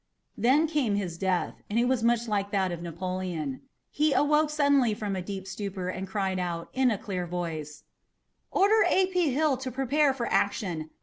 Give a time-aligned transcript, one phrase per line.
[0.35, 3.61] Then came his death, and it was much like that of Napoleon.
[3.91, 7.83] He awoke suddenly from a deep stupor and cried out, in a clear voice:
[8.49, 9.05] "Order A.
[9.05, 9.29] P.
[9.29, 10.89] Hill to prepare for action!